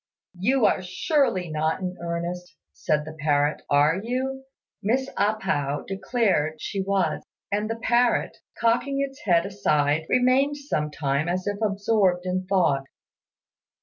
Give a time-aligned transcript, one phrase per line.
[0.39, 4.45] "You are surely not in earnest," said the parrot, "are you?"
[4.81, 10.89] Miss A pao declared she was, and the parrot, cocking its head aside, remained some
[10.89, 12.85] time as if absorbed in thought.